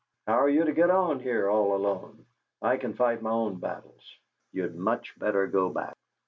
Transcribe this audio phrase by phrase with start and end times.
[0.25, 2.25] How are you to get on here all alone?
[2.59, 4.17] I can fight my own battles.
[4.51, 5.93] You'd much better go back."